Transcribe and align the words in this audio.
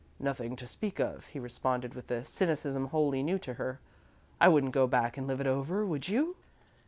"Nothing 0.19 0.55
to 0.55 0.65
speak 0.65 0.99
of," 0.99 1.27
he 1.27 1.37
responded 1.39 1.93
with 1.93 2.09
a 2.09 2.25
cynicism 2.25 2.85
wholly 2.87 3.21
new 3.21 3.37
to 3.37 3.53
her. 3.53 3.79
"I 4.39 4.47
wouldn't 4.47 4.73
go 4.73 4.87
back 4.87 5.15
and 5.15 5.27
live 5.27 5.39
it 5.41 5.45
over, 5.45 5.85
would 5.85 6.07
you?" 6.07 6.37